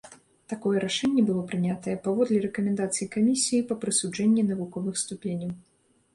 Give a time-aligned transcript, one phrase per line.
[0.51, 5.55] Такое рашэнне было прынятае паводле рэкамендацыі камісіі па прысуджэнні навуковых ступеняў.